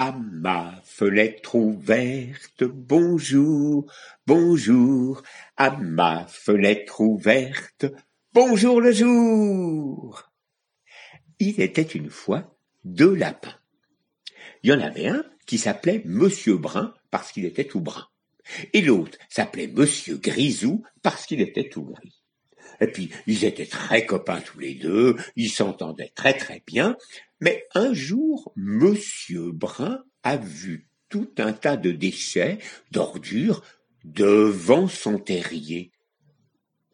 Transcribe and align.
À 0.00 0.12
ma 0.12 0.80
fenêtre 0.84 1.56
ouverte, 1.56 2.62
bonjour, 2.62 3.92
bonjour, 4.28 5.24
à 5.56 5.70
ma 5.70 6.24
fenêtre 6.28 7.00
ouverte, 7.00 7.84
bonjour 8.32 8.80
le 8.80 8.92
jour. 8.92 10.30
Il 11.40 11.60
était 11.60 11.82
une 11.82 12.10
fois 12.10 12.56
deux 12.84 13.12
lapins. 13.12 13.58
Il 14.62 14.70
y 14.70 14.72
en 14.72 14.80
avait 14.80 15.08
un 15.08 15.24
qui 15.46 15.58
s'appelait 15.58 16.02
Monsieur 16.04 16.58
Brun 16.58 16.94
parce 17.10 17.32
qu'il 17.32 17.44
était 17.44 17.66
tout 17.66 17.80
brun. 17.80 18.06
Et 18.72 18.82
l'autre 18.82 19.18
s'appelait 19.28 19.66
Monsieur 19.66 20.16
Grisou 20.16 20.84
parce 21.02 21.26
qu'il 21.26 21.40
était 21.40 21.68
tout 21.68 21.82
gris. 21.82 22.22
Et 22.80 22.86
puis, 22.86 23.10
ils 23.26 23.44
étaient 23.44 23.66
très 23.66 24.06
copains 24.06 24.40
tous 24.40 24.60
les 24.60 24.74
deux, 24.74 25.16
ils 25.36 25.50
s'entendaient 25.50 26.12
très 26.14 26.34
très 26.34 26.62
bien, 26.66 26.96
mais 27.40 27.64
un 27.74 27.92
jour, 27.92 28.52
Monsieur 28.56 29.52
Brun 29.52 30.02
a 30.22 30.36
vu 30.36 30.88
tout 31.08 31.30
un 31.38 31.52
tas 31.52 31.76
de 31.76 31.90
déchets, 31.90 32.58
d'ordures, 32.90 33.62
devant 34.04 34.88
son 34.88 35.18
terrier. 35.18 35.92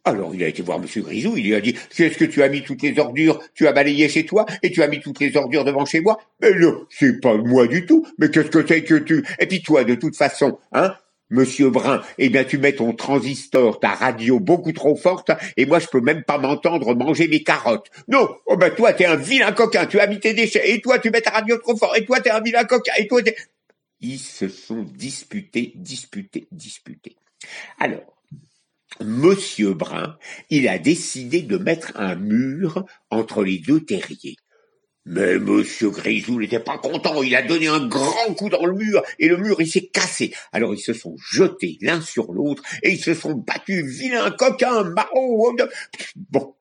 Alors 0.06 0.34
il 0.34 0.44
a 0.44 0.48
été 0.48 0.62
voir 0.62 0.78
Monsieur 0.78 1.00
Grisou, 1.00 1.34
il 1.36 1.46
lui 1.46 1.54
a 1.54 1.62
dit 1.62 1.74
Qu'est-ce 1.96 2.18
que 2.18 2.26
tu 2.26 2.42
as 2.42 2.50
mis 2.50 2.62
toutes 2.62 2.82
les 2.82 2.98
ordures? 2.98 3.40
Tu 3.54 3.66
as 3.66 3.72
balayé 3.72 4.08
chez 4.10 4.26
toi 4.26 4.44
et 4.62 4.70
tu 4.70 4.82
as 4.82 4.88
mis 4.88 5.00
toutes 5.00 5.18
les 5.18 5.34
ordures 5.36 5.64
devant 5.64 5.86
chez 5.86 6.00
moi? 6.00 6.18
Mais 6.42 6.52
non, 6.58 6.86
c'est 6.90 7.20
pas 7.20 7.38
moi 7.38 7.66
du 7.66 7.86
tout. 7.86 8.06
Mais 8.18 8.30
qu'est-ce 8.30 8.50
que 8.50 8.66
c'est 8.66 8.84
que 8.84 8.96
tu? 8.96 9.24
Et 9.38 9.46
puis 9.46 9.62
toi, 9.62 9.82
de 9.84 9.94
toute 9.94 10.14
façon, 10.14 10.58
hein 10.72 10.94
Monsieur 11.30 11.70
Brun, 11.70 12.02
eh 12.18 12.28
bien 12.28 12.44
tu 12.44 12.58
mets 12.58 12.74
ton 12.74 12.92
transistor, 12.92 13.80
ta 13.80 13.94
radio 13.94 14.40
beaucoup 14.40 14.72
trop 14.72 14.94
forte, 14.94 15.30
et 15.56 15.64
moi 15.64 15.78
je 15.78 15.86
peux 15.86 16.00
même 16.00 16.22
pas 16.22 16.38
m'entendre 16.38 16.94
manger 16.94 17.28
mes 17.28 17.42
carottes. 17.42 17.90
Non, 18.08 18.28
oh 18.46 18.56
ben 18.56 18.70
toi 18.74 18.92
t'es 18.92 19.06
un 19.06 19.16
vilain 19.16 19.52
coquin, 19.52 19.86
tu 19.86 19.98
as 20.00 20.06
mis 20.06 20.20
tes 20.20 20.34
déchets, 20.34 20.70
et 20.70 20.80
toi 20.80 20.98
tu 20.98 21.10
mets 21.10 21.22
ta 21.22 21.30
radio 21.30 21.56
trop 21.58 21.76
fort, 21.76 21.96
et 21.96 22.04
toi 22.04 22.20
t'es 22.20 22.30
un 22.30 22.40
vilain 22.40 22.64
coquin, 22.64 22.92
et 22.98 23.08
toi 23.08 23.22
t'es... 23.22 23.34
Ils 24.00 24.18
se 24.18 24.48
sont 24.48 24.82
disputés, 24.82 25.72
disputés, 25.76 26.46
disputés. 26.52 27.16
Alors, 27.78 28.14
Monsieur 29.00 29.72
Brun, 29.72 30.18
il 30.50 30.68
a 30.68 30.78
décidé 30.78 31.42
de 31.42 31.56
mettre 31.56 31.92
un 31.96 32.14
mur 32.14 32.84
entre 33.10 33.42
les 33.42 33.58
deux 33.58 33.80
terriers. 33.80 34.36
Mais 35.06 35.38
Monsieur 35.38 35.90
Grisou 35.90 36.40
n'était 36.40 36.60
pas 36.60 36.78
content, 36.78 37.22
il 37.22 37.36
a 37.36 37.42
donné 37.42 37.68
un 37.68 37.86
grand 37.86 38.32
coup 38.34 38.48
dans 38.48 38.64
le 38.64 38.72
mur, 38.72 39.02
et 39.18 39.28
le 39.28 39.36
mur 39.36 39.60
il 39.60 39.70
s'est 39.70 39.86
cassé. 39.86 40.32
Alors 40.50 40.74
ils 40.74 40.80
se 40.80 40.94
sont 40.94 41.16
jetés 41.18 41.76
l'un 41.82 42.00
sur 42.00 42.32
l'autre, 42.32 42.62
et 42.82 42.92
ils 42.92 43.02
se 43.02 43.12
sont 43.12 43.34
battus, 43.34 43.84
vilain 43.84 44.30
coquin, 44.30 44.84
marron. 44.84 45.54
Bon. 46.30 46.54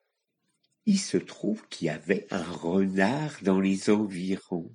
Il 0.86 1.00
se 1.00 1.16
trouve 1.16 1.62
qu'il 1.70 1.88
y 1.88 1.90
avait 1.90 2.28
un 2.30 2.44
renard 2.44 3.38
dans 3.42 3.62
les 3.62 3.90
environs. 3.90 4.70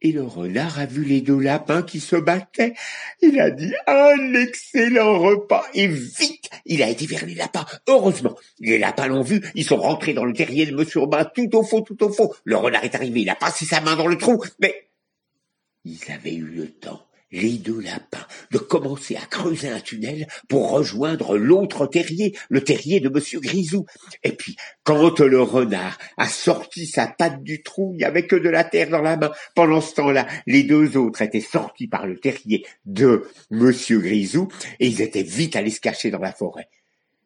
Et 0.00 0.10
le 0.10 0.24
renard 0.24 0.80
a 0.80 0.86
vu 0.86 1.04
les 1.04 1.20
deux 1.20 1.38
lapins 1.38 1.82
qui 1.82 2.00
se 2.00 2.16
battaient. 2.16 2.74
Il 3.20 3.38
a 3.38 3.52
dit 3.52 3.72
un 3.86 4.34
excellent 4.34 5.20
repas 5.20 5.64
et 5.74 5.86
vite 5.86 6.41
il 6.72 6.82
a 6.82 6.88
été 6.88 7.06
vers 7.06 7.26
les 7.26 7.34
lapins. 7.34 7.66
Heureusement, 7.88 8.36
les 8.60 8.78
lapins 8.78 9.06
l'ont 9.06 9.22
vu. 9.22 9.42
Ils 9.54 9.64
sont 9.64 9.76
rentrés 9.76 10.14
dans 10.14 10.24
le 10.24 10.32
terrier 10.32 10.66
de 10.66 10.74
Monsieur 10.74 11.00
Urbain 11.00 11.24
tout 11.24 11.54
au 11.56 11.62
fond, 11.62 11.82
tout 11.82 12.02
au 12.02 12.10
fond. 12.10 12.30
Le 12.44 12.56
renard 12.56 12.84
est 12.84 12.94
arrivé. 12.94 13.20
Il 13.22 13.30
a 13.30 13.34
passé 13.34 13.64
sa 13.64 13.80
main 13.80 13.96
dans 13.96 14.06
le 14.06 14.16
trou, 14.16 14.42
mais 14.60 14.88
ils 15.84 16.10
avaient 16.10 16.34
eu 16.34 16.46
le 16.46 16.68
temps 16.68 17.04
les 17.32 17.58
deux 17.58 17.80
lapins 17.80 18.26
de 18.50 18.58
commencer 18.58 19.16
à 19.16 19.26
creuser 19.26 19.68
un 19.68 19.80
tunnel 19.80 20.28
pour 20.48 20.70
rejoindre 20.70 21.36
l'autre 21.36 21.86
terrier, 21.86 22.36
le 22.48 22.62
terrier 22.62 23.00
de 23.00 23.08
Monsieur 23.08 23.40
Grisou. 23.40 23.86
Et 24.22 24.32
puis, 24.32 24.56
quand 24.84 25.20
le 25.20 25.42
renard 25.42 25.98
a 26.16 26.28
sorti 26.28 26.86
sa 26.86 27.06
patte 27.06 27.42
du 27.42 27.62
trou, 27.62 27.92
il 27.94 27.98
n'y 27.98 28.04
avait 28.04 28.26
que 28.26 28.36
de 28.36 28.48
la 28.48 28.64
terre 28.64 28.90
dans 28.90 29.02
la 29.02 29.16
main. 29.16 29.32
Pendant 29.54 29.80
ce 29.80 29.94
temps-là, 29.94 30.26
les 30.46 30.62
deux 30.62 30.96
autres 30.96 31.22
étaient 31.22 31.40
sortis 31.40 31.88
par 31.88 32.06
le 32.06 32.18
terrier 32.18 32.64
de 32.84 33.24
Monsieur 33.50 33.98
Grisou 33.98 34.48
et 34.78 34.86
ils 34.86 35.00
étaient 35.00 35.22
vite 35.22 35.56
allés 35.56 35.70
se 35.70 35.80
cacher 35.80 36.10
dans 36.10 36.18
la 36.18 36.32
forêt. 36.32 36.68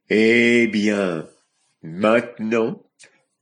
Eh 0.09 0.69
bien, 0.69 1.27
maintenant, 1.83 2.83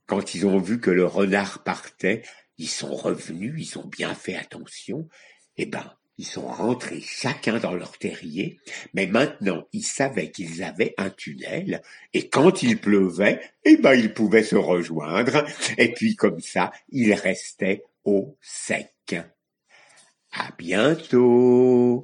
quand 0.07 0.33
ils 0.33 0.45
ont 0.45 0.57
vu 0.57 0.79
que 0.79 0.91
le 0.91 1.05
renard 1.05 1.63
partait, 1.63 2.23
ils 2.57 2.69
sont 2.69 2.95
revenus, 2.95 3.53
ils 3.57 3.77
ont 3.77 3.85
bien 3.85 4.15
fait 4.15 4.35
attention. 4.35 5.07
Eh 5.57 5.65
ben, 5.65 5.93
ils 6.17 6.25
sont 6.25 6.47
rentrés 6.47 7.01
chacun 7.01 7.59
dans 7.59 7.73
leur 7.73 7.97
terrier, 7.97 8.59
mais 8.93 9.07
maintenant 9.07 9.65
ils 9.73 9.85
savaient 9.85 10.31
qu'ils 10.31 10.63
avaient 10.63 10.93
un 10.97 11.09
tunnel, 11.09 11.81
et 12.13 12.29
quand 12.29 12.63
il 12.63 12.79
pleuvait, 12.79 13.39
eh 13.63 13.77
ben 13.77 13.93
ils 13.93 14.13
pouvaient 14.13 14.43
se 14.43 14.55
rejoindre, 14.55 15.45
et 15.77 15.93
puis 15.93 16.15
comme 16.15 16.39
ça, 16.39 16.71
ils 16.89 17.13
restaient 17.13 17.83
au 18.03 18.37
sec. 18.41 18.91
À 20.37 20.51
bientôt. 20.57 22.03